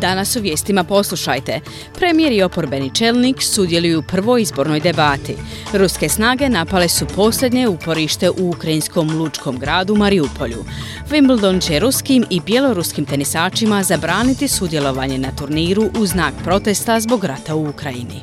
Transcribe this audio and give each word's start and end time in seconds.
Danas 0.00 0.36
u 0.36 0.40
vijestima 0.40 0.84
poslušajte. 0.84 1.60
Premijer 1.94 2.32
i 2.32 2.42
oporbeni 2.42 2.94
čelnik 2.94 3.42
sudjeluju 3.42 3.98
u 3.98 4.02
prvoj 4.02 4.42
izbornoj 4.42 4.80
debati. 4.80 5.36
Ruske 5.72 6.08
snage 6.08 6.48
napale 6.48 6.88
su 6.88 7.06
posljednje 7.06 7.68
uporište 7.68 8.30
u 8.30 8.50
ukrajinskom 8.50 9.18
lučkom 9.18 9.58
gradu 9.58 9.96
Mariupolju. 9.96 10.64
Wimbledon 11.10 11.66
će 11.66 11.78
ruskim 11.78 12.24
i 12.30 12.40
bjeloruskim 12.40 13.04
tenisačima 13.04 13.82
zabraniti 13.82 14.48
sudjelovanje 14.48 15.18
na 15.18 15.28
turniru 15.36 15.90
u 15.98 16.06
znak 16.06 16.34
protesta 16.44 17.00
zbog 17.00 17.24
rata 17.24 17.54
u 17.54 17.68
Ukrajini. 17.68 18.20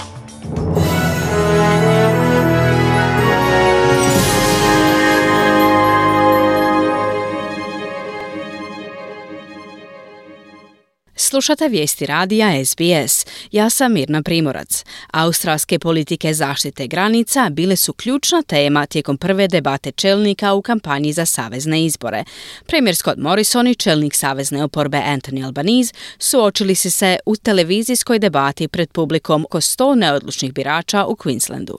Slušate 11.38 11.68
vijesti 11.68 12.06
radija 12.06 12.66
SBS. 12.66 13.26
Ja 13.52 13.70
sam 13.70 13.94
Mirna 13.94 14.22
Primorac. 14.22 14.84
Australske 15.12 15.80
politike 15.80 16.34
zaštite 16.34 16.88
granica 16.88 17.50
bile 17.50 17.76
su 17.76 17.94
ključna 17.94 18.42
tema 18.42 18.86
tijekom 18.86 19.18
prve 19.18 19.48
debate 19.48 19.92
čelnika 19.92 20.54
u 20.54 20.62
kampanji 20.62 21.14
za 21.14 21.26
savezne 21.26 21.86
izbore. 21.86 22.24
Premijer 22.66 22.96
Scott 22.96 23.18
Morrison 23.18 23.68
i 23.68 23.76
čelnik 23.76 24.16
savezne 24.16 24.64
oporbe 24.64 24.98
Anthony 24.98 25.46
Albanese 25.46 25.94
suočili 26.20 26.76
se 26.76 26.90
se 26.90 27.18
u 27.26 27.36
televizijskoj 27.36 28.20
debati 28.20 28.68
pred 28.68 28.92
publikom 28.92 29.46
oko 29.46 29.62
sto 29.62 29.96
neodlučnih 29.96 30.54
birača 30.54 31.06
u 31.06 31.16
Queenslandu. 31.16 31.76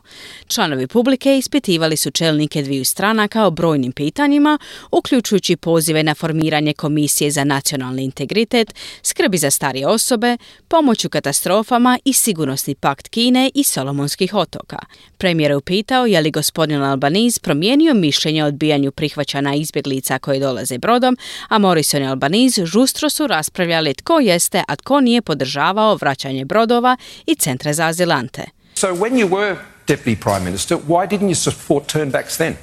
Članovi 0.46 0.86
publike 0.86 1.38
ispitivali 1.38 1.96
su 1.96 2.10
čelnike 2.10 2.62
dviju 2.62 2.84
stranaka 2.84 3.46
o 3.46 3.50
brojnim 3.50 3.92
pitanjima, 3.92 4.58
uključujući 4.90 5.56
pozive 5.56 6.02
na 6.02 6.14
formiranje 6.14 6.72
Komisije 6.72 7.30
za 7.30 7.44
nacionalni 7.44 8.04
integritet, 8.04 8.74
skrbi 9.02 9.38
za 9.38 9.47
starije 9.50 9.86
osobe, 9.86 10.36
pomoć 10.68 11.04
u 11.04 11.08
katastrofama 11.08 11.98
i 12.04 12.12
sigurnosni 12.12 12.74
pakt 12.74 13.08
Kine 13.08 13.50
i 13.54 13.64
Solomonskih 13.64 14.34
otoka. 14.34 14.78
Premijer 15.18 15.50
je 15.50 15.56
upitao 15.56 16.06
je 16.06 16.20
li 16.20 16.30
gospodin 16.30 16.82
Albaniz 16.82 17.38
promijenio 17.38 17.94
mišljenje 17.94 18.44
o 18.44 18.46
odbijanju 18.46 18.92
prihvaćana 18.92 19.54
izbjeglica 19.54 20.18
koji 20.18 20.40
dolaze 20.40 20.78
brodom, 20.78 21.16
a 21.48 21.58
Morrison 21.58 22.02
i 22.02 22.08
Albaniz 22.08 22.58
žustro 22.64 23.10
su 23.10 23.26
raspravljali 23.26 23.94
tko 23.94 24.18
jeste, 24.20 24.62
a 24.68 24.76
tko 24.76 25.00
nije 25.00 25.22
podržavao 25.22 25.94
vraćanje 25.94 26.44
brodova 26.44 26.96
i 27.26 27.34
centre 27.34 27.72
za 27.72 27.86
azilante. 27.86 28.44
So 28.74 28.86
when 28.86 29.12
you 29.12 29.28
were 29.28 29.56
Deputy 29.86 30.16
Prime 30.16 30.44
Minister, 30.44 30.78
why 30.88 31.08
didn't 31.08 31.28
you 31.28 31.34
support 31.34 31.92
turnbacks 31.92 32.36
then? 32.36 32.54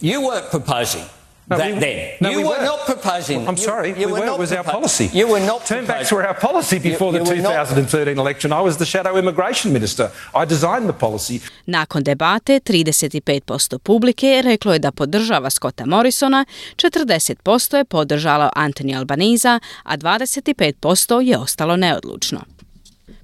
You 0.00 0.20
weren't 0.20 0.50
proposing 0.50 1.13
No, 1.50 1.56
that 1.58 1.72
we- 1.74 1.78
then. 1.80 1.96
no, 2.20 2.30
you 2.30 2.36
we 2.38 2.44
were 2.44 2.50
weren't. 2.50 2.64
not 2.64 2.86
proposing. 2.86 3.48
I'm 3.48 3.56
you- 3.56 3.64
sorry, 3.64 3.88
you 3.90 4.06
we 4.06 4.12
were 4.12 4.20
were. 4.20 4.26
not 4.26 4.34
It 4.34 4.40
was 4.40 4.52
our 4.52 4.64
policy. 4.64 5.10
You 5.12 5.26
were 5.28 5.40
not 5.42 5.60
Turnbacks 5.62 5.86
proposing. 5.86 6.16
were 6.16 6.26
our 6.26 6.40
policy 6.40 6.78
before 6.80 7.08
You- 7.08 7.12
the 7.12 7.18
you 7.20 7.36
were 7.36 7.42
not- 7.42 7.68
2013 7.68 8.18
election. 8.18 8.52
I 8.52 8.60
was 8.60 8.76
the 8.76 8.84
shadow 8.86 9.18
immigration 9.18 9.72
minister. 9.72 10.04
I 10.34 10.46
designed 10.46 10.86
the 10.86 10.98
policy. 11.00 11.40
Nakon 11.66 12.02
debate 12.02 12.60
35% 12.60 13.78
publike 13.78 14.42
reklo 14.42 14.72
je 14.72 14.78
da 14.78 14.90
podržava 14.92 15.50
Scotta 15.50 15.86
Morrisona, 15.86 16.44
40% 16.76 17.76
je 17.76 17.84
podržalo 17.84 18.50
Anthony 18.56 18.96
Albaniza, 18.96 19.60
a 19.82 19.96
25% 19.96 21.20
je 21.20 21.38
ostalo 21.38 21.76
neodlučno. 21.76 22.40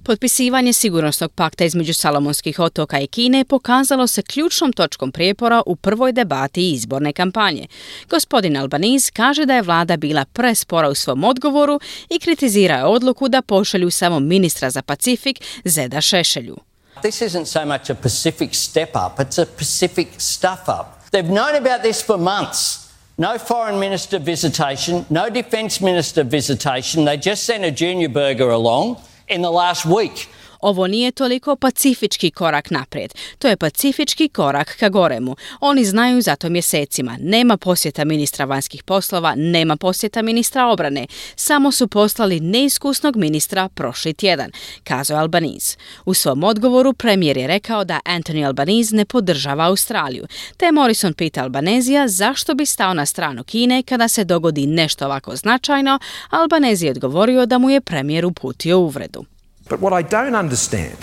Potpisivanje 0.03 0.73
sigurnosnog 0.73 1.31
pakta 1.31 1.65
između 1.65 1.93
Salomonskih 1.93 2.59
otoka 2.59 2.99
i 2.99 3.07
Kine 3.07 3.45
pokazalo 3.45 4.07
se 4.07 4.21
ključnom 4.21 4.73
točkom 4.73 5.11
prijepora 5.11 5.61
u 5.65 5.75
prvoj 5.75 6.11
debati 6.11 6.71
izborne 6.71 7.13
kampanje. 7.13 7.67
Gospodin 8.09 8.57
Albaniz 8.57 9.11
kaže 9.11 9.45
da 9.45 9.55
je 9.55 9.61
vlada 9.61 9.97
bila 9.97 10.25
prespora 10.25 10.89
u 10.89 10.95
svom 10.95 11.23
odgovoru 11.23 11.79
i 12.09 12.19
kritizira 12.19 12.87
odluku 12.87 13.29
da 13.29 13.41
pošalju 13.41 13.91
samo 13.91 14.19
ministra 14.19 14.69
za 14.69 14.81
Pacifik 14.81 15.41
Zeda 15.65 16.01
Šešelju. 16.01 16.57
This 17.01 17.21
isn't 17.21 17.45
so 17.45 17.65
much 17.65 17.89
a 17.89 17.95
Pacific 17.95 18.49
step 18.55 18.89
up, 18.89 19.19
it's 19.19 19.41
a 19.41 19.45
Pacific 19.57 20.07
stuff 20.17 20.67
up. 20.67 21.11
They've 21.11 21.33
known 21.33 21.55
about 21.55 21.81
this 21.81 22.05
for 22.05 22.17
months. 22.17 22.81
No 23.17 23.37
foreign 23.47 23.79
minister 23.79 24.19
visitation, 24.19 25.03
no 25.09 25.29
defence 25.29 25.83
minister 25.83 26.23
visitation. 26.23 27.05
They 27.05 27.17
just 27.29 27.43
sent 27.43 27.63
a 27.63 27.71
junior 27.71 28.09
burger 28.09 28.49
along 28.49 28.97
in 29.31 29.41
the 29.41 29.51
last 29.51 29.85
week. 29.85 30.27
Ovo 30.61 30.87
nije 30.87 31.11
toliko 31.11 31.55
pacifički 31.55 32.31
korak 32.31 32.71
naprijed, 32.71 33.13
to 33.39 33.47
je 33.47 33.57
pacifički 33.57 34.29
korak 34.29 34.75
ka 34.79 34.89
goremu. 34.89 35.35
Oni 35.59 35.85
znaju 35.85 36.21
za 36.21 36.35
to 36.35 36.49
mjesecima. 36.49 37.17
Nema 37.19 37.57
posjeta 37.57 38.05
ministra 38.05 38.45
vanjskih 38.45 38.83
poslova, 38.83 39.33
nema 39.35 39.77
posjeta 39.77 40.21
ministra 40.21 40.67
obrane. 40.67 41.07
Samo 41.35 41.71
su 41.71 41.87
poslali 41.87 42.39
neiskusnog 42.39 43.15
ministra 43.15 43.69
prošli 43.69 44.13
tjedan, 44.13 44.51
kazao 44.83 45.19
Albaniz. 45.19 45.77
U 46.05 46.13
svom 46.13 46.43
odgovoru 46.43 46.93
premijer 46.93 47.37
je 47.37 47.47
rekao 47.47 47.83
da 47.83 47.99
Anthony 48.05 48.47
Albaniz 48.47 48.91
ne 48.91 49.05
podržava 49.05 49.65
Australiju, 49.65 50.27
te 50.57 50.71
Morrison 50.71 51.13
pita 51.13 51.43
Albanezija 51.43 52.07
zašto 52.07 52.53
bi 52.53 52.65
stao 52.65 52.93
na 52.93 53.05
stranu 53.05 53.43
Kine 53.43 53.83
kada 53.83 54.07
se 54.07 54.23
dogodi 54.23 54.67
nešto 54.67 55.05
ovako 55.05 55.35
značajno, 55.35 55.99
Albanezi 56.29 56.85
je 56.85 56.91
odgovorio 56.91 57.45
da 57.45 57.57
mu 57.57 57.69
je 57.69 57.81
premijer 57.81 58.25
uputio 58.25 58.79
uvredu. 58.79 59.25
But 59.69 59.79
what 59.79 59.93
I 59.93 60.01
don't 60.01 60.35
understand 60.35 60.97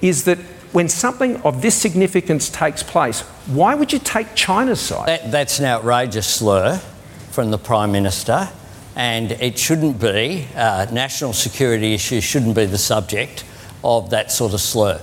is 0.00 0.24
that 0.24 0.38
when 0.72 0.88
something 0.88 1.36
of 1.42 1.62
this 1.62 1.74
significance 1.74 2.50
takes 2.50 2.82
place, 2.82 3.20
why 3.46 3.74
would 3.74 3.92
you 3.92 3.98
take 3.98 4.34
China's 4.34 4.80
side? 4.80 5.08
That, 5.08 5.30
that's 5.30 5.58
an 5.58 5.64
outrageous 5.64 6.26
slur 6.26 6.78
from 7.30 7.50
the 7.50 7.58
Prime 7.58 7.92
Minister, 7.92 8.48
and 8.96 9.32
it 9.32 9.58
shouldn't 9.58 10.00
be, 10.00 10.46
uh, 10.54 10.86
national 10.92 11.32
security 11.32 11.94
issues 11.94 12.24
shouldn't 12.24 12.54
be 12.54 12.66
the 12.66 12.78
subject 12.78 13.44
of 13.82 14.10
that 14.10 14.30
sort 14.30 14.54
of 14.54 14.60
slur. 14.60 15.00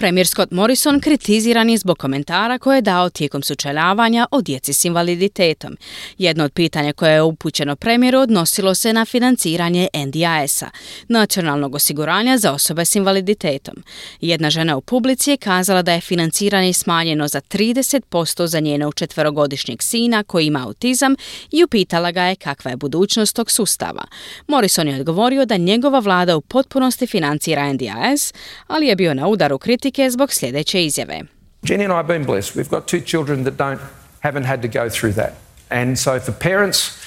Premijer 0.00 0.26
Scott 0.26 0.50
Morrison 0.50 1.00
kritiziran 1.00 1.70
je 1.70 1.78
zbog 1.78 1.98
komentara 1.98 2.58
koje 2.58 2.76
je 2.76 2.82
dao 2.82 3.10
tijekom 3.10 3.42
sučeljavanja 3.42 4.26
o 4.30 4.40
djeci 4.42 4.72
s 4.72 4.84
invaliditetom. 4.84 5.76
Jedno 6.18 6.44
od 6.44 6.52
pitanja 6.52 6.92
koje 6.92 7.12
je 7.12 7.22
upućeno 7.22 7.76
premijeru 7.76 8.18
odnosilo 8.18 8.74
se 8.74 8.92
na 8.92 9.04
financiranje 9.04 9.88
NDIS-a, 10.06 10.70
nacionalnog 11.08 11.74
osiguranja 11.74 12.38
za 12.38 12.52
osobe 12.52 12.84
s 12.84 12.94
invaliditetom. 12.94 13.74
Jedna 14.20 14.50
žena 14.50 14.76
u 14.76 14.80
publici 14.80 15.30
je 15.30 15.36
kazala 15.36 15.82
da 15.82 15.92
je 15.92 16.00
financiranje 16.00 16.72
smanjeno 16.72 17.28
za 17.28 17.40
30% 17.40 18.46
za 18.46 18.60
njenog 18.60 18.94
četverogodišnjeg 18.94 19.82
sina 19.82 20.22
koji 20.22 20.46
ima 20.46 20.66
autizam 20.66 21.14
i 21.50 21.64
upitala 21.64 22.10
ga 22.10 22.22
je 22.22 22.36
kakva 22.36 22.70
je 22.70 22.76
budućnost 22.76 23.36
tog 23.36 23.50
sustava. 23.50 24.04
Morrison 24.46 24.88
je 24.88 25.00
odgovorio 25.00 25.44
da 25.44 25.56
njegova 25.56 25.98
vlada 25.98 26.36
u 26.36 26.40
potpunosti 26.40 27.06
financira 27.06 27.72
NDIS, 27.72 28.32
ali 28.66 28.86
je 28.86 28.96
bio 28.96 29.14
na 29.14 29.28
udaru 29.28 29.58
kritike 29.90 30.10
zbog 30.10 30.32
sljedeće 30.32 30.84
izjave. 30.84 31.20
Jenny 31.62 31.84
and 31.84 31.92
I 31.92 31.96
have 31.96 32.06
been 32.06 32.24
blessed. 32.24 32.56
We've 32.56 32.70
got 32.70 32.86
two 32.86 33.00
children 33.00 33.44
that 33.44 33.56
don't 33.56 33.80
haven't 34.20 34.46
had 34.46 34.62
to 34.62 34.68
go 34.68 34.88
through 34.90 35.12
that. 35.14 35.32
And 35.70 35.98
so 35.98 36.20
for 36.20 36.32
parents 36.32 36.98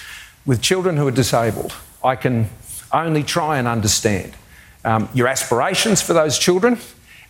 with 0.46 0.62
children 0.62 0.98
who 0.98 1.08
are 1.08 1.16
disabled, 1.16 1.74
I 2.04 2.16
can 2.16 2.46
only 2.92 3.24
try 3.24 3.60
and 3.60 3.68
understand 3.68 4.32
um, 4.86 5.08
your 5.14 5.28
aspirations 5.28 6.02
for 6.02 6.14
those 6.14 6.40
children. 6.40 6.78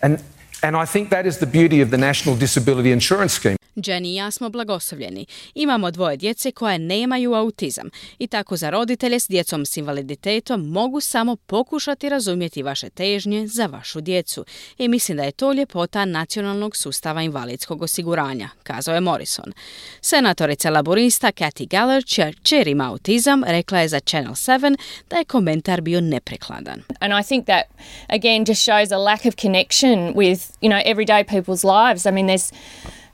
And, 0.02 0.20
and 0.62 0.76
I 0.76 0.86
think 0.86 1.10
that 1.10 1.26
is 1.26 1.38
the 1.38 1.46
beauty 1.46 1.84
of 1.84 1.90
the 1.90 1.98
National 1.98 2.36
Disability 2.40 2.92
Insurance 2.92 3.34
Scheme. 3.34 3.58
Jenny 3.76 4.08
i 4.08 4.16
ja 4.16 4.32
smo 4.32 4.50
blagoslovljeni. 4.50 5.26
Imamo 5.56 5.92
dvoje 5.92 6.18
djece 6.18 6.52
koje 6.52 6.80
nemaju 6.80 7.34
autizam 7.34 7.90
i 8.20 8.28
tako 8.28 8.58
za 8.58 8.70
roditelje 8.70 9.20
s 9.20 9.28
djecom 9.28 9.66
s 9.66 9.78
invaliditetom 9.78 10.70
mogu 10.70 11.02
samo 11.02 11.36
pokušati 11.36 12.10
razumjeti 12.10 12.64
vaše 12.64 12.90
težnje 12.90 13.48
za 13.48 13.66
vašu 13.66 14.02
djecu. 14.02 14.46
I 14.78 14.88
mislim 14.88 15.18
da 15.18 15.24
je 15.24 15.32
to 15.32 15.54
ljepota 15.54 16.06
nacionalnog 16.06 16.78
sustava 16.78 17.22
invalidskog 17.22 17.82
osiguranja, 17.82 18.50
kazao 18.64 18.96
je 18.96 19.02
Morrison. 19.02 19.54
Senatorica 20.02 20.70
laborista 20.70 21.32
Kathy 21.32 21.68
Galler, 21.68 22.04
čer 22.44 22.68
ima 22.68 22.90
autizam, 22.90 23.44
rekla 23.44 23.80
je 23.80 23.88
za 23.88 24.00
Channel 24.00 24.34
7 24.34 24.78
da 25.10 25.18
je 25.18 25.26
komentar 25.26 25.82
bio 25.82 26.02
neprekladan. 26.02 26.84
And 27.00 27.14
I 27.14 27.24
think 27.28 27.46
that 27.46 27.66
again 28.08 28.46
just 28.48 28.62
shows 28.62 28.92
a 28.92 28.98
lack 28.98 29.26
of 29.26 29.36
connection 29.36 30.14
with, 30.16 30.42
you 30.62 30.70
know, 30.70 30.82
everyday 30.86 31.24
people's 31.24 31.64
lives. 31.64 32.06
I 32.06 32.12
mean, 32.12 32.28
there's 32.28 32.52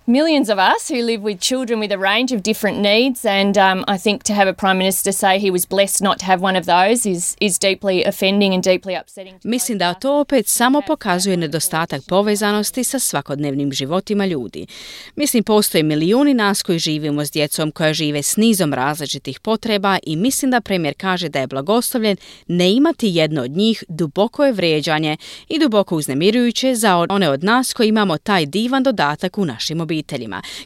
millions 0.09 0.49
of 0.49 0.57
us 0.57 0.89
who 0.89 1.01
live 1.03 1.21
with 1.21 1.39
children 1.39 1.79
with 1.79 1.91
a 1.91 1.97
range 1.97 2.35
of 2.35 2.41
different 2.43 2.79
needs, 2.79 3.25
and 3.25 3.57
um, 3.57 3.85
I 3.87 3.97
think 3.97 4.23
to 4.23 4.33
have 4.33 4.49
a 4.49 4.53
prime 4.53 4.77
minister 4.77 5.11
say 5.11 5.39
he 5.39 5.51
was 5.51 5.65
blessed 5.69 6.01
not 6.01 6.19
to 6.19 6.25
have 6.25 6.41
one 6.41 6.59
of 6.59 6.65
those 6.65 7.09
is 7.09 7.35
is 7.39 7.59
deeply 7.59 8.03
offending 8.03 8.53
and 8.53 8.63
deeply 8.63 8.95
upsetting. 8.95 9.39
Mislim 9.43 9.77
da 9.77 9.93
to 9.93 10.19
opet 10.19 10.47
samo 10.47 10.81
pokazuje 10.87 11.37
nedostatak 11.37 12.01
povezanosti 12.07 12.83
sa 12.83 12.99
svakodnevnim 12.99 13.71
životima 13.71 14.25
ljudi. 14.25 14.67
Mislim 15.15 15.43
postoje 15.43 15.83
milijuni 15.83 16.33
nas 16.33 16.61
koji 16.61 16.79
živimo 16.79 17.25
s 17.25 17.31
djecom 17.31 17.71
koja 17.71 17.93
žive 17.93 18.23
s 18.23 18.37
nizom 18.37 18.73
različitih 18.73 19.39
potreba 19.39 19.97
i 20.03 20.15
mislim 20.15 20.51
da 20.51 20.61
premijer 20.61 20.93
kaže 20.97 21.29
da 21.29 21.39
je 21.39 21.47
blagoslovljen 21.47 22.17
ne 22.47 22.71
imati 22.71 23.07
jedno 23.09 23.41
od 23.41 23.51
njih 23.51 23.83
duboko 23.87 24.45
je 24.45 24.51
vrijeđanje 24.51 25.17
i 25.47 25.59
duboko 25.59 25.95
uznemirujuće 25.95 26.75
za 26.75 27.05
one 27.09 27.29
od 27.29 27.43
nas 27.43 27.73
koji 27.73 27.87
imamo 27.87 28.17
taj 28.17 28.45
divan 28.45 28.83
dodatak 28.83 29.37
u 29.37 29.45
našim 29.45 29.81
obiteljima, 29.81 29.98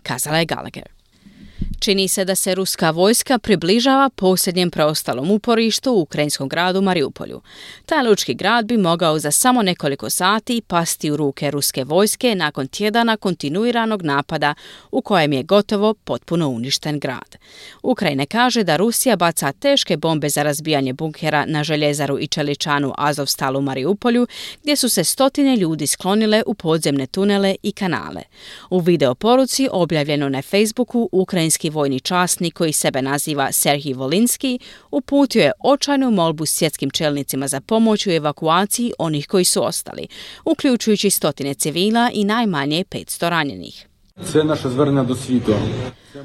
kazala 0.04 0.40
je 0.40 0.46
Gallagher. 0.46 1.03
Čini 1.84 2.08
se 2.08 2.26
da 2.26 2.36
se 2.36 2.56
ruska 2.56 2.92
vojska 2.92 3.40
približava 3.40 4.10
posljednjem 4.10 4.72
preostalom 4.72 5.32
uporištu 5.32 5.92
u 5.92 6.02
ukrajinskom 6.02 6.50
gradu 6.50 6.82
Mariupolju. 6.82 7.42
Taj 7.86 8.04
lučki 8.04 8.34
grad 8.34 8.66
bi 8.66 8.78
mogao 8.78 9.20
za 9.20 9.32
samo 9.32 9.62
nekoliko 9.62 10.10
sati 10.10 10.62
pasti 10.68 11.12
u 11.12 11.18
ruke 11.18 11.52
ruske 11.52 11.84
vojske 11.84 12.36
nakon 12.36 12.68
tjedana 12.68 13.18
kontinuiranog 13.18 14.02
napada 14.02 14.54
u 14.92 15.02
kojem 15.02 15.34
je 15.34 15.44
gotovo 15.44 15.94
potpuno 15.94 16.50
uništen 16.50 17.00
grad. 17.00 17.38
Ukrajina 17.84 18.26
kaže 18.26 18.64
da 18.64 18.76
Rusija 18.76 19.16
baca 19.16 19.52
teške 19.52 19.98
bombe 19.98 20.30
za 20.30 20.44
razbijanje 20.44 20.94
bunkera 20.94 21.46
na 21.46 21.64
željezaru 21.64 22.20
i 22.20 22.28
čeličanu 22.28 22.94
Azovstal 22.98 23.58
u 23.58 23.62
Mariupolju, 23.62 24.28
gdje 24.62 24.76
su 24.76 24.90
se 24.90 25.04
stotine 25.04 25.58
ljudi 25.58 25.88
sklonile 25.88 26.44
u 26.46 26.54
podzemne 26.54 27.08
tunele 27.08 27.56
i 27.64 27.72
kanale. 27.72 28.22
U 28.70 28.80
video 28.80 29.16
poruci 29.16 29.70
objavljeno 29.72 30.30
na 30.30 30.42
Facebooku 30.42 31.10
ukrajinski 31.12 31.73
vojni 31.74 32.00
časnik 32.00 32.54
koji 32.54 32.74
sebe 32.74 33.02
naziva 33.02 33.52
Serhij 33.52 33.94
Volinski 33.94 34.60
uputio 34.92 35.44
je 35.44 35.52
očajnu 35.60 36.12
molbu 36.12 36.46
svjetskim 36.46 36.90
čelnicima 36.90 37.48
za 37.48 37.62
pomoć 37.62 38.08
u 38.08 38.12
evakuaciji 38.12 38.94
onih 39.00 39.28
koji 39.28 39.46
su 39.46 39.66
ostali, 39.66 40.08
uključujući 40.46 41.10
stotine 41.10 41.54
civila 41.54 42.10
i 42.14 42.24
najmanje 42.24 42.84
500 42.92 43.30
ranjenih. 43.30 43.93
Sve 44.22 44.44
naše 44.44 44.70
zvrna 44.70 45.04
do 45.04 45.16
svijetu. 45.16 45.54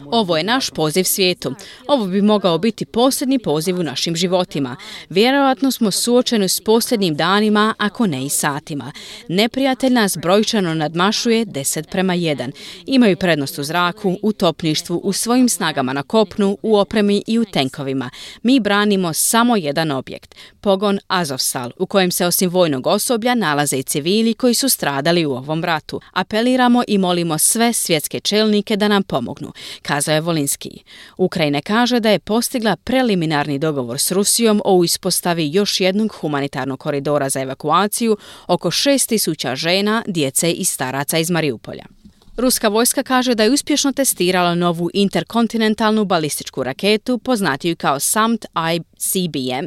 Ovo 0.06 0.36
je 0.36 0.44
naš 0.44 0.70
poziv 0.70 1.04
svijetu. 1.04 1.54
Ovo 1.86 2.06
bi 2.06 2.22
mogao 2.22 2.58
biti 2.58 2.86
posljednji 2.86 3.38
poziv 3.38 3.80
u 3.80 3.82
našim 3.82 4.16
životima. 4.16 4.76
Vjerojatno 5.08 5.70
smo 5.70 5.90
suočeni 5.90 6.48
s 6.48 6.60
posljednjim 6.60 7.14
danima, 7.14 7.74
ako 7.78 8.06
ne 8.06 8.24
i 8.24 8.28
satima. 8.28 8.92
Neprijatelj 9.28 9.92
nas 9.92 10.16
brojčano 10.22 10.74
nadmašuje 10.74 11.46
10 11.46 11.90
prema 11.90 12.14
1. 12.14 12.50
Imaju 12.86 13.16
prednost 13.16 13.58
u 13.58 13.64
zraku, 13.64 14.16
u 14.22 14.32
topništvu, 14.32 15.00
u 15.04 15.12
svojim 15.12 15.48
snagama 15.48 15.92
na 15.92 16.02
kopnu, 16.02 16.58
u 16.62 16.76
opremi 16.76 17.22
i 17.26 17.38
u 17.38 17.44
tenkovima. 17.44 18.10
Mi 18.42 18.60
branimo 18.60 19.12
samo 19.12 19.56
jedan 19.56 19.90
objekt, 19.90 20.34
pogon 20.60 20.98
Azovstal, 21.06 21.70
u 21.78 21.86
kojem 21.86 22.10
se 22.10 22.26
osim 22.26 22.50
vojnog 22.50 22.86
osoblja 22.86 23.34
nalaze 23.34 23.76
i 23.76 23.82
civili 23.82 24.34
koji 24.34 24.54
su 24.54 24.68
stradali 24.68 25.26
u 25.26 25.32
ovom 25.32 25.64
ratu. 25.64 26.00
Apeliramo 26.12 26.82
i 26.88 26.98
molimo 26.98 27.38
sve 27.38 27.72
svjetske 27.78 28.20
čelnike 28.20 28.76
da 28.76 28.88
nam 28.88 29.02
pomognu 29.02 29.52
kazao 29.82 30.14
je 30.14 30.20
Volinski. 30.20 30.70
Ukrajina 31.16 31.60
kaže 31.60 32.00
da 32.00 32.10
je 32.10 32.18
postigla 32.18 32.76
preliminarni 32.76 33.58
dogovor 33.58 33.98
s 33.98 34.12
Rusijom 34.12 34.62
o 34.64 34.84
ispostavi 34.84 35.50
još 35.52 35.80
jednog 35.80 36.12
humanitarnog 36.12 36.80
koridora 36.80 37.28
za 37.28 37.40
evakuaciju 37.40 38.16
oko 38.46 38.70
6000 38.70 39.56
žena, 39.56 40.02
djece 40.06 40.52
i 40.52 40.64
staraca 40.64 41.18
iz 41.18 41.30
Mariupolja. 41.30 41.97
Ruska 42.38 42.68
vojska 42.68 43.02
kaže 43.02 43.34
da 43.34 43.42
je 43.42 43.50
uspješno 43.50 43.92
testirala 43.92 44.54
novu 44.54 44.90
interkontinentalnu 44.94 46.04
balističku 46.04 46.62
raketu 46.62 47.18
poznatiju 47.18 47.76
kao 47.76 48.00
SAMT 48.00 48.44
ICBM. 48.74 49.66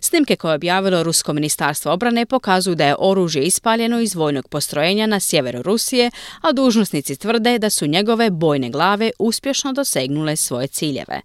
Snimke 0.00 0.36
koje 0.36 0.50
je 0.50 0.54
objavilo 0.54 1.02
Rusko 1.02 1.32
ministarstvo 1.32 1.92
obrane 1.92 2.26
pokazuju 2.26 2.74
da 2.74 2.86
je 2.86 2.96
oružje 2.98 3.42
ispaljeno 3.42 4.00
iz 4.00 4.14
vojnog 4.14 4.48
postrojenja 4.48 5.06
na 5.06 5.20
sjeveru 5.20 5.62
Rusije, 5.62 6.10
a 6.40 6.52
dužnosnici 6.52 7.16
tvrde 7.16 7.58
da 7.58 7.70
su 7.70 7.86
njegove 7.86 8.30
bojne 8.30 8.70
glave 8.70 9.10
uspješno 9.18 9.72
dosegnule 9.72 10.36
svoje 10.36 10.66
ciljeve. 10.66 11.20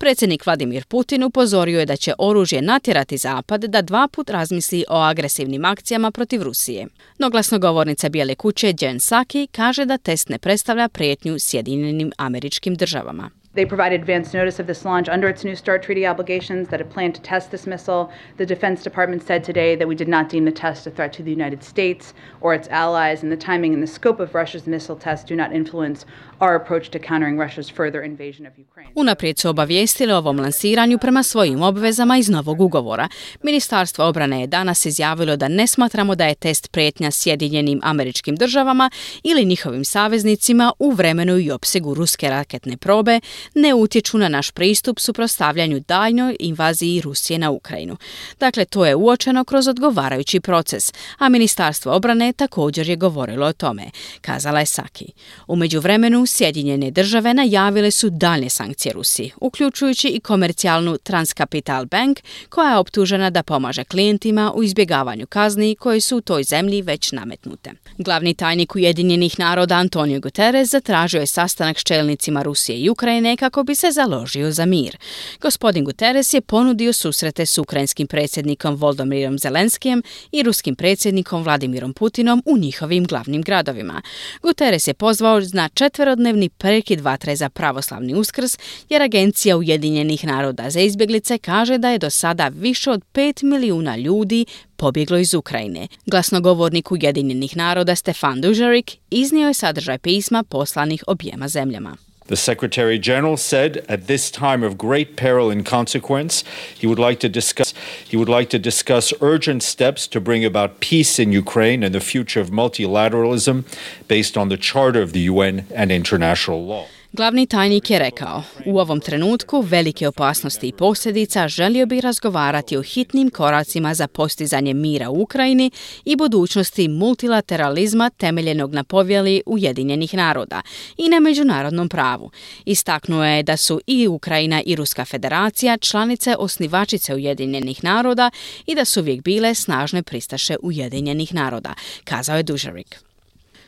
Predsjednik 0.00 0.46
Vladimir 0.46 0.84
Putin 0.84 1.24
upozorio 1.24 1.80
je 1.80 1.86
da 1.86 1.96
će 1.96 2.14
oružje 2.18 2.62
natjerati 2.62 3.16
Zapad 3.16 3.64
da 3.64 3.82
dva 3.82 4.08
put 4.12 4.30
razmisli 4.30 4.84
o 4.88 4.96
agresivnim 4.96 5.64
akcijama 5.64 6.10
protiv 6.10 6.42
Rusije. 6.42 6.86
No 7.18 7.30
glasnogovornica 7.30 8.08
Bijele 8.08 8.34
kuće 8.34 8.74
Jen 8.80 9.00
Saki 9.00 9.46
kaže 9.46 9.84
da 9.84 9.98
test 9.98 10.28
ne 10.28 10.38
predstavlja 10.38 10.88
prijetnju 10.88 11.38
Sjedinjenim 11.38 12.12
američkim 12.16 12.74
državama. 12.74 13.30
They 13.52 13.64
provided 13.66 14.00
advance 14.00 14.32
notice 14.32 14.60
of 14.60 14.68
this 14.68 14.84
launch 14.84 15.08
under 15.08 15.28
its 15.28 15.42
New 15.42 15.56
START 15.56 15.82
treaty 15.82 16.06
obligations 16.06 16.68
that 16.68 16.80
it 16.80 16.88
planned 16.88 17.16
to 17.16 17.20
test 17.20 17.50
this 17.50 17.66
missile. 17.66 18.12
The 18.36 18.46
Defense 18.46 18.84
Department 18.84 19.24
said 19.24 19.42
today 19.42 19.74
that 19.74 19.88
we 19.88 19.96
did 19.96 20.06
not 20.06 20.28
deem 20.28 20.44
the 20.44 20.52
test 20.52 20.86
a 20.86 20.90
threat 20.90 21.12
to 21.14 21.24
the 21.24 21.32
United 21.32 21.64
States 21.64 22.14
or 22.40 22.54
its 22.54 22.68
allies, 22.68 23.24
and 23.24 23.32
the 23.32 23.36
timing 23.36 23.74
and 23.74 23.82
the 23.82 23.92
scope 23.92 24.20
of 24.20 24.34
Russia's 24.34 24.68
missile 24.68 24.96
test 24.96 25.26
do 25.26 25.34
not 25.34 25.52
influence 25.52 26.06
our 26.40 26.54
approach 26.54 26.90
to 26.90 26.98
countering 26.98 27.38
Russia's 27.38 27.68
further 27.68 28.02
invasion 28.02 28.46
of 28.46 28.52
Ukraine. 28.58 28.88
Unaprijed 28.94 29.38
su 29.38 29.48
obavijestili 29.48 30.12
o 30.12 30.18
ovom 30.18 30.38
lansiranju 30.40 30.98
prema 30.98 31.22
svojim 31.22 31.62
obvezama 31.62 32.18
iz 32.18 32.28
novog 32.28 32.60
ugovora. 32.60 33.08
Ministarstvo 33.42 34.04
obrane 34.04 34.40
je 34.40 34.46
danas 34.46 34.86
izjavilo 34.86 35.36
da 35.36 35.48
ne 35.48 35.66
smatramo 35.66 36.14
da 36.14 36.26
je 36.26 36.34
test 36.34 36.72
prijetnja 36.72 37.10
Sjedinjenim 37.10 37.80
američkim 37.82 38.36
državama 38.36 38.90
ili 39.22 39.44
njihovim 39.44 39.84
saveznicima 39.84 40.72
u 40.78 40.90
vremenu 40.90 41.38
i 41.38 41.50
opsegu 41.50 41.94
ruske 41.94 42.30
raketne 42.30 42.76
probe, 42.76 43.20
ne 43.54 43.74
utječu 43.74 44.18
na 44.18 44.28
naš 44.28 44.50
pristup 44.50 44.98
suprotstavljanju 44.98 45.80
daljnjoj 45.88 46.36
invaziji 46.40 47.00
Rusije 47.00 47.38
na 47.38 47.50
Ukrajinu. 47.50 47.96
Dakle, 48.40 48.64
to 48.64 48.86
je 48.86 48.94
uočeno 48.94 49.44
kroz 49.44 49.68
odgovarajući 49.68 50.40
proces, 50.40 50.92
a 51.18 51.28
Ministarstvo 51.28 51.92
obrane 51.92 52.32
također 52.32 52.88
je 52.88 52.96
govorilo 52.96 53.46
o 53.46 53.52
tome, 53.52 53.90
kazala 54.20 54.60
je 54.60 54.66
Saki. 54.66 55.12
U 55.46 55.56
međuvremenu 55.56 56.26
Sjedinjene 56.26 56.90
države 56.90 57.34
najavile 57.34 57.90
su 57.90 58.10
dalje 58.10 58.50
sankcije 58.50 58.92
Rusiji, 58.92 59.32
uključujući 59.40 60.08
i 60.08 60.20
komercijalnu 60.20 60.98
Transcapital 60.98 61.86
Bank, 61.86 62.20
koja 62.48 62.70
je 62.70 62.78
optužena 62.78 63.30
da 63.30 63.42
pomaže 63.42 63.84
klijentima 63.84 64.52
u 64.54 64.62
izbjegavanju 64.62 65.26
kazni 65.26 65.76
koje 65.76 66.00
su 66.00 66.16
u 66.16 66.20
toj 66.20 66.44
zemlji 66.44 66.82
već 66.82 67.12
nametnute. 67.12 67.72
Glavni 67.98 68.34
tajnik 68.34 68.74
Ujedinjenih 68.74 69.38
naroda 69.38 69.74
Antonio 69.74 70.20
Guterres 70.20 70.70
zatražio 70.70 71.20
je 71.20 71.26
sastanak 71.26 71.78
s 71.78 71.82
čelnicima 71.82 72.42
Rusije 72.42 72.78
i 72.78 72.90
Ukrajine 72.90 73.29
kako 73.36 73.62
bi 73.62 73.74
se 73.74 73.90
založio 73.90 74.50
za 74.50 74.66
mir. 74.66 74.96
Gospodin 75.40 75.84
Guterres 75.84 76.34
je 76.34 76.40
ponudio 76.40 76.92
susrete 76.92 77.46
s 77.46 77.58
ukrajinskim 77.58 78.06
predsjednikom 78.06 78.74
Voldomirom 78.74 79.38
Zelenskijem 79.38 80.02
i 80.32 80.42
ruskim 80.42 80.76
predsjednikom 80.76 81.42
Vladimirom 81.42 81.92
Putinom 81.92 82.42
u 82.46 82.58
njihovim 82.58 83.06
glavnim 83.06 83.42
gradovima. 83.42 84.02
Guterres 84.42 84.88
je 84.88 84.94
pozvao 84.94 85.40
na 85.52 85.68
četverodnevni 85.68 86.48
prekid 86.48 87.00
vatre 87.00 87.36
za 87.36 87.48
pravoslavni 87.48 88.14
uskrs, 88.14 88.58
jer 88.88 89.02
Agencija 89.02 89.56
Ujedinjenih 89.56 90.24
naroda 90.24 90.70
za 90.70 90.80
izbjeglice 90.80 91.38
kaže 91.38 91.78
da 91.78 91.90
je 91.90 91.98
do 91.98 92.10
sada 92.10 92.48
više 92.48 92.90
od 92.90 93.02
5 93.12 93.44
milijuna 93.44 93.96
ljudi 93.96 94.46
pobjeglo 94.76 95.18
iz 95.18 95.34
Ukrajine. 95.34 95.88
Glasnogovornik 96.06 96.92
Ujedinjenih 96.92 97.56
naroda 97.56 97.96
Stefan 97.96 98.40
Dužarik 98.40 98.96
iznio 99.10 99.48
je 99.48 99.54
sadržaj 99.54 99.98
pisma 99.98 100.42
poslanih 100.42 101.04
objema 101.06 101.48
zemljama. 101.48 102.09
The 102.30 102.36
Secretary 102.36 102.96
General 102.96 103.36
said 103.36 103.84
at 103.88 104.06
this 104.06 104.30
time 104.30 104.62
of 104.62 104.78
great 104.78 105.16
peril 105.16 105.50
and 105.50 105.66
consequence, 105.66 106.44
he 106.78 106.86
would 106.86 107.00
like 107.00 107.18
to 107.20 107.28
discuss 107.28 107.74
he 108.06 108.16
would 108.16 108.28
like 108.28 108.50
to 108.50 108.58
discuss 108.60 109.12
urgent 109.20 109.64
steps 109.64 110.06
to 110.06 110.20
bring 110.20 110.44
about 110.44 110.78
peace 110.78 111.18
in 111.18 111.32
Ukraine 111.32 111.82
and 111.82 111.92
the 111.92 111.98
future 111.98 112.40
of 112.40 112.50
multilateralism 112.50 113.64
based 114.06 114.38
on 114.38 114.48
the 114.48 114.56
Charter 114.56 115.02
of 115.02 115.12
the 115.12 115.22
UN 115.22 115.66
and 115.74 115.90
international 115.90 116.64
law. 116.64 116.86
Glavni 117.12 117.46
tajnik 117.46 117.90
je 117.90 117.98
rekao, 117.98 118.42
u 118.66 118.78
ovom 118.78 119.00
trenutku 119.00 119.60
velike 119.60 120.08
opasnosti 120.08 120.68
i 120.68 120.72
posljedica 120.72 121.48
želio 121.48 121.86
bi 121.86 122.00
razgovarati 122.00 122.76
o 122.76 122.82
hitnim 122.82 123.30
koracima 123.30 123.94
za 123.94 124.08
postizanje 124.08 124.74
mira 124.74 125.10
u 125.10 125.22
Ukrajini 125.22 125.70
i 126.04 126.16
budućnosti 126.16 126.88
multilateralizma 126.88 128.10
temeljenog 128.10 128.74
na 128.74 128.84
povjeli 128.84 129.42
Ujedinjenih 129.46 130.14
naroda 130.14 130.62
i 130.96 131.08
na 131.08 131.20
međunarodnom 131.20 131.88
pravu. 131.88 132.30
Istaknuo 132.64 133.24
je 133.24 133.42
da 133.42 133.56
su 133.56 133.80
i 133.86 134.08
Ukrajina 134.08 134.62
i 134.66 134.76
Ruska 134.76 135.04
federacija 135.04 135.78
članice 135.78 136.36
osnivačice 136.38 137.14
Ujedinjenih 137.14 137.84
naroda 137.84 138.30
i 138.66 138.74
da 138.74 138.84
su 138.84 139.00
uvijek 139.00 139.22
bile 139.22 139.54
snažne 139.54 140.02
pristaše 140.02 140.56
Ujedinjenih 140.62 141.34
naroda, 141.34 141.74
kazao 142.04 142.36
je 142.36 142.42
Dužarik. 142.42 143.09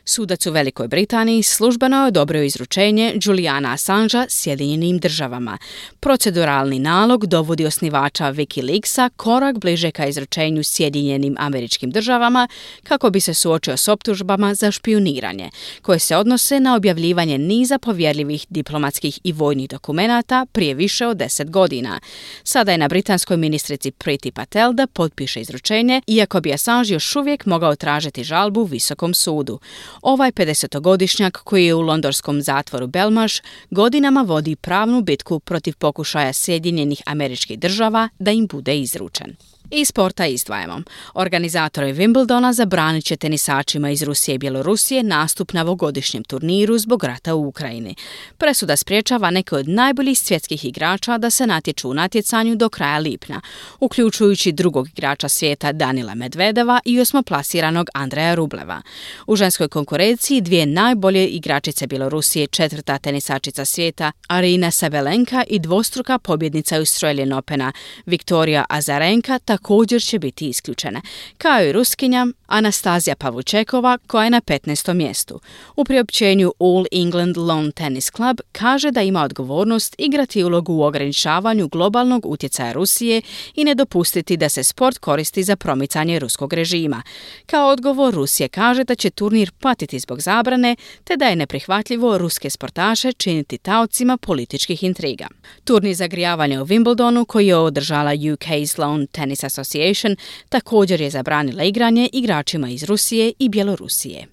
Sudac 0.05 0.47
u 0.47 0.53
Velikoj 0.53 0.89
Britaniji 0.89 1.43
službeno 1.43 1.97
je 1.97 2.07
odobrio 2.07 2.43
izručenje 2.43 3.19
Juliana 3.23 3.73
Assangea 3.73 4.27
Sjedinjenim 4.29 4.99
državama. 4.99 5.59
Proceduralni 6.01 6.79
nalog 6.79 7.27
dovodi 7.27 7.67
osnivača 7.67 8.33
Wikileaksa 8.33 9.11
korak 9.17 9.59
bliže 9.59 9.91
ka 9.91 10.07
izručenju 10.07 10.63
Sjedinjenim 10.63 11.37
američkim 11.39 11.91
državama 11.91 12.49
kako 12.83 13.11
bi 13.11 13.21
se 13.21 13.35
suočio 13.35 13.77
s 13.77 13.89
optužbama 13.89 14.55
za 14.55 14.71
špioniranje, 14.71 15.51
koje 15.83 15.99
se 15.99 16.17
odnose 16.17 16.61
na 16.61 16.77
objavljivanje 16.77 17.39
niza 17.39 17.79
povjerljivih 17.79 18.47
diplomatskih 18.49 19.21
i 19.25 19.33
vojnih 19.33 19.69
dokumenata 19.69 20.47
prije 20.53 20.75
više 20.75 21.07
od 21.07 21.17
deset 21.17 21.51
godina. 21.51 22.01
Sada 22.45 22.73
je 22.73 22.79
na 22.79 22.89
britanskoj 22.89 23.37
ministrici 23.37 23.91
Priti 23.91 24.31
Patel 24.31 24.73
da 24.73 24.87
potpiše 24.87 25.41
izručenje, 25.41 26.03
iako 26.07 26.41
bi 26.41 26.53
Assange 26.53 26.93
još 26.93 27.17
uvijek 27.17 27.47
mogao 27.47 27.77
tražiti 27.77 28.25
žalbu 28.25 28.65
Visokom 28.65 29.15
sudu. 29.15 29.61
Ovaj 30.03 30.33
50-godišnjak 30.33 31.39
koji 31.45 31.67
je 31.67 31.75
u 31.75 31.81
londonskom 31.81 32.43
zatvoru 32.43 32.87
Belmaš 32.87 33.41
godinama 33.71 34.23
vodi 34.23 34.57
pravnu 34.57 35.03
bitku 35.03 35.41
protiv 35.41 35.75
pokušaja 35.77 36.33
Sjedinjenih 36.33 37.03
američkih 37.07 37.59
država 37.59 38.09
da 38.19 38.31
im 38.31 38.47
bude 38.47 38.79
izručen. 38.79 39.37
I 39.75 39.85
sporta 39.85 40.27
izdvajamo. 40.27 40.83
Organizatori 41.15 41.93
Wimbledona 41.93 42.53
zabranit 42.53 43.05
će 43.05 43.17
tenisačima 43.17 43.91
iz 43.91 44.03
Rusije 44.03 44.35
i 44.35 44.39
Bjelorusije 44.39 45.03
nastup 45.03 45.53
na 45.53 45.63
ovogodišnjem 45.63 46.25
turniru 46.25 46.79
zbog 46.79 47.05
rata 47.05 47.35
u 47.35 47.47
Ukrajini. 47.49 47.95
Presuda 48.39 48.77
spriječava 48.77 49.31
neke 49.31 49.55
od 49.55 49.69
najboljih 49.69 50.19
svjetskih 50.19 50.65
igrača 50.65 51.19
da 51.19 51.31
se 51.31 51.47
natječu 51.47 51.91
u 51.91 51.95
natjecanju 51.95 52.57
do 52.57 52.69
kraja 52.69 52.99
lipnja, 52.99 53.41
uključujući 53.81 54.53
drugog 54.53 54.89
igrača 54.89 55.29
svijeta 55.29 55.73
Danila 55.73 56.15
Medvedeva 56.15 56.81
i 56.85 57.01
osmoplasiranog 57.01 57.89
Andreja 57.95 58.35
Rubleva. 58.35 58.83
U 59.27 59.37
ženskoj 59.37 59.69
konkurenciji 59.69 60.41
dvije 60.41 60.67
najbolje 60.67 61.27
igračice 61.27 61.87
Bjelorusije, 61.87 62.47
četvrta 62.47 62.99
tenisačica 62.99 63.65
svijeta 63.65 64.13
Arina 64.29 64.71
Sabelenka 64.71 65.45
i 65.49 65.59
dvostruka 65.59 66.19
pobjednica 66.19 66.77
Australian 66.77 67.33
Opena 67.33 67.73
Viktorija 68.07 68.65
Azarenka 68.69 69.39
također 69.39 69.62
će 70.01 70.19
biti 70.19 70.49
isključene, 70.49 71.01
kao 71.39 71.65
i 71.65 71.73
Ruskinja 71.73 72.27
Anastazija 72.47 73.17
Pavlučekova 73.17 73.99
koja 74.07 74.25
je 74.25 74.31
na 74.31 74.41
15. 74.41 74.95
mjestu. 74.95 75.41
U 75.77 75.85
priopćenju 75.85 76.53
All 76.59 76.85
England 76.93 77.37
Lawn 77.37 77.73
Tennis 77.73 78.11
Club 78.11 78.41
kaže 78.53 78.91
da 78.91 79.03
ima 79.03 79.23
odgovornost 79.23 79.95
igrati 79.99 80.45
ulogu 80.45 80.73
u 80.73 80.83
ograničavanju 80.83 81.69
globalnog 81.69 82.27
utjecaja 82.27 82.73
Rusije 82.73 83.23
i 83.55 83.65
ne 83.65 83.75
dopustiti 83.75 84.37
da 84.37 84.49
se 84.49 84.65
sport 84.65 84.99
koristi 84.99 85.43
za 85.43 85.57
promicanje 85.57 86.19
ruskog 86.19 86.53
režima. 86.53 87.03
Kao 87.47 87.69
odgovor 87.69 88.15
Rusije 88.15 88.49
kaže 88.49 88.85
da 88.85 88.95
će 88.95 89.11
turnir 89.11 89.51
patiti 89.61 89.99
zbog 89.99 90.21
zabrane 90.21 90.77
te 91.05 91.17
da 91.17 91.27
je 91.27 91.37
neprihvatljivo 91.37 92.19
ruske 92.19 92.51
sportaše 92.51 93.13
činiti 93.13 93.59
taocima 93.59 94.17
političkih 94.17 94.83
intriga. 94.83 95.27
Turnir 95.65 95.95
zagrijavanja 95.95 96.63
u 96.63 96.67
Wimbledonu 96.67 97.27
koji 97.27 97.47
je 97.47 97.57
održala 97.57 98.11
UK's 98.11 98.79
Lawn 98.79 99.07
Tennis 99.43 99.59
Association 99.59 100.17
također 100.49 101.01
je 101.01 101.11
zabranila 101.11 101.65
igranje 101.65 102.09
igračima 102.13 102.69
iz 102.69 102.83
Rusije 102.83 103.33
i 103.39 103.49
Bjelorusije. 103.49 104.27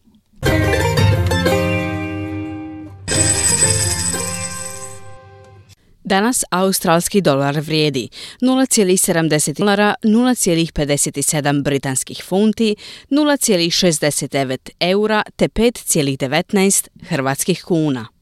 Danas 6.03 6.43
australski 6.49 7.21
dolar 7.21 7.59
vrijedi 7.59 8.09
0,70 8.41 9.57
dolara, 9.57 9.95
0,57 10.03 11.63
britanskih 11.63 12.23
funti, 12.25 12.75
0,69 13.09 14.69
eura 14.79 15.23
te 15.35 15.47
5,19 15.47 16.87
hrvatskih 17.09 17.63
kuna. 17.63 18.18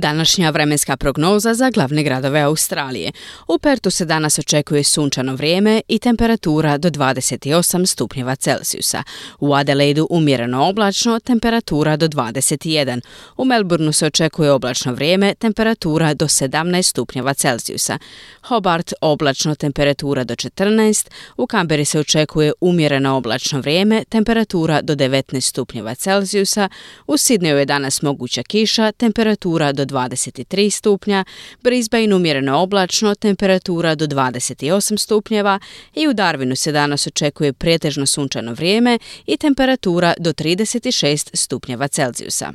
Današnja 0.00 0.50
vremenska 0.50 0.96
prognoza 0.96 1.54
za 1.54 1.70
glavne 1.70 2.02
gradove 2.02 2.40
Australije. 2.40 3.12
U 3.48 3.58
Pertu 3.58 3.90
se 3.90 4.04
danas 4.04 4.38
očekuje 4.38 4.84
sunčano 4.84 5.34
vrijeme 5.34 5.82
i 5.88 5.98
temperatura 5.98 6.78
do 6.78 6.90
28 6.90 7.86
stupnjeva 7.86 8.36
Celsijusa. 8.36 9.02
U 9.38 9.54
Adelaidu 9.54 10.06
umjereno 10.10 10.68
oblačno, 10.68 11.20
temperatura 11.20 11.96
do 11.96 12.08
21. 12.08 13.00
U 13.36 13.44
Melbourneu 13.44 13.92
se 13.92 14.06
očekuje 14.06 14.52
oblačno 14.52 14.92
vrijeme, 14.92 15.34
temperatura 15.34 16.14
do 16.14 16.24
17 16.24 16.82
stupnjeva 16.82 17.34
Celsijusa. 17.34 17.98
Hobart 18.42 18.92
oblačno, 19.00 19.54
temperatura 19.54 20.24
do 20.24 20.34
14. 20.34 21.08
U 21.36 21.46
Kamberi 21.46 21.84
se 21.84 22.00
očekuje 22.00 22.52
umjereno 22.60 23.16
oblačno 23.16 23.60
vrijeme, 23.60 24.04
temperatura 24.08 24.82
do 24.82 24.94
19 24.94 25.40
stupnjeva 25.40 25.94
Celsijusa. 25.94 26.68
U 27.06 27.16
Sidneju 27.16 27.58
je 27.58 27.64
danas 27.64 28.02
moguća 28.02 28.42
kiša, 28.42 28.92
temperatura 28.92 29.72
do 29.72 29.89
23 29.90 30.70
stupnja, 30.70 31.24
Brisbane 31.62 32.14
umjereno 32.14 32.58
oblačno, 32.58 33.14
temperatura 33.14 33.94
do 33.94 34.06
28 34.06 34.98
stupnjeva 34.98 35.58
i 35.94 36.08
u 36.08 36.14
Darwinu 36.14 36.54
se 36.54 36.72
danas 36.72 37.06
očekuje 37.06 37.52
pretežno 37.52 38.06
sunčano 38.06 38.52
vrijeme 38.52 38.98
i 39.26 39.36
temperatura 39.36 40.14
do 40.18 40.32
36 40.32 41.30
stupnjeva 41.34 41.88
Celzijusa. 41.88 42.52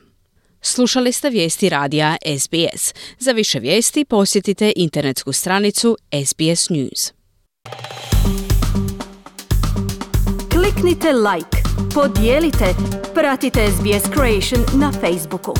Slušali 0.61 1.11
ste 1.11 1.29
vijesti 1.29 1.69
radija 1.69 2.17
SBS. 2.39 2.93
Za 3.19 3.31
više 3.31 3.59
vijesti 3.59 4.05
posjetite 4.05 4.73
internetsku 4.75 5.33
stranicu 5.33 5.97
SBS 6.25 6.69
News. 6.69 7.13
Kliknite 10.51 11.13
like, 11.13 11.57
podijelite, 11.93 12.65
pratite 13.13 13.67
SBS 13.71 14.03
Creation 14.13 14.81
na 14.81 14.91
Facebooku. 14.91 15.53